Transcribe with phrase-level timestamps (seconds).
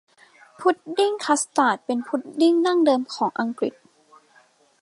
[0.59, 3.73] พุดดิ้งคัสตาร์ดเป็นพุดดิ้งดั้งเดิมของอังกฤษ